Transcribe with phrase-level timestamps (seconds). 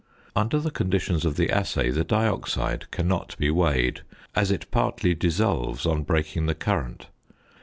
[0.35, 4.01] Under the conditions of the assay the dioxide cannot be weighed,
[4.35, 7.05] as it partly dissolves on breaking the current.